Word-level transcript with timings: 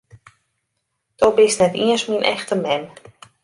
Do 1.19 1.27
bist 1.41 1.59
net 1.61 1.75
iens 1.83 2.03
myn 2.09 2.27
echte 2.33 2.55
mem! 2.63 2.83